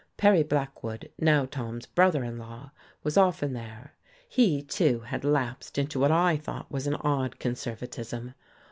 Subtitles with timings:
[0.17, 2.71] Perry Blackwood, now Tom's brother in law,
[3.03, 3.93] was often there.
[4.27, 8.33] He, too, had lapsed into what I thought was an odd conservatism.